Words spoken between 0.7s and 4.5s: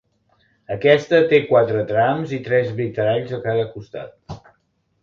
Aquesta té quatre trams i tres vitralls a cada costat.